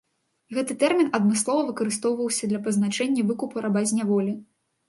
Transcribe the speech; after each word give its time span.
Гэты 0.57 0.75
тэрмін 0.83 1.11
адмыслова 1.17 1.67
выкарыстоўваўся 1.69 2.43
для 2.53 2.63
пазначэння 2.69 3.27
выкупу 3.31 3.67
раба 3.67 3.81
з 3.93 4.01
няволі. 4.01 4.33